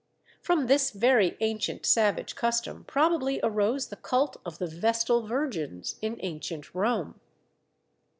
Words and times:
From 0.41 0.65
this 0.65 0.89
very 0.89 1.37
ancient 1.41 1.85
savage 1.85 2.35
custom 2.35 2.85
probably 2.85 3.39
arose 3.43 3.89
the 3.89 3.95
cult 3.95 4.37
of 4.43 4.57
the 4.57 4.65
Vestal 4.65 5.27
Virgins 5.27 5.99
in 6.01 6.17
Ancient 6.21 6.73
Rome. 6.73 7.19